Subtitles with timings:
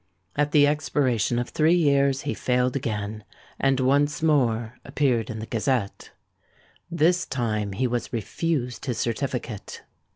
[0.35, 3.23] At the expiration of three years he failed again,
[3.59, 6.09] and once more appeared in the Gazette.
[6.89, 9.83] This time he was refused his certificate.